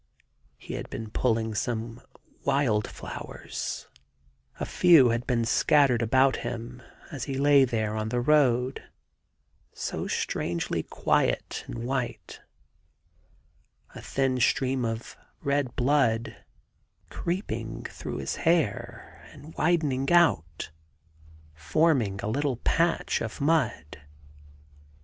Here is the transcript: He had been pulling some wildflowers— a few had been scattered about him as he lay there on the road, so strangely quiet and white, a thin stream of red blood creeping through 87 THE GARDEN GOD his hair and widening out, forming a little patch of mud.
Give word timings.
He 0.57 0.73
had 0.73 0.89
been 0.89 1.11
pulling 1.11 1.53
some 1.53 2.01
wildflowers— 2.43 3.87
a 4.59 4.65
few 4.65 5.09
had 5.09 5.27
been 5.27 5.45
scattered 5.45 6.01
about 6.01 6.37
him 6.37 6.81
as 7.11 7.25
he 7.25 7.37
lay 7.37 7.65
there 7.65 7.95
on 7.95 8.09
the 8.09 8.19
road, 8.19 8.83
so 9.73 10.07
strangely 10.07 10.81
quiet 10.81 11.63
and 11.67 11.83
white, 11.83 12.41
a 13.93 14.01
thin 14.01 14.39
stream 14.39 14.85
of 14.85 15.15
red 15.43 15.75
blood 15.75 16.35
creeping 17.11 17.83
through 17.83 18.17
87 18.17 18.17
THE 18.17 18.17
GARDEN 18.17 18.17
GOD 18.17 18.21
his 18.21 18.35
hair 18.37 19.27
and 19.31 19.53
widening 19.55 20.11
out, 20.11 20.71
forming 21.53 22.19
a 22.21 22.27
little 22.27 22.57
patch 22.57 23.21
of 23.21 23.39
mud. 23.39 24.01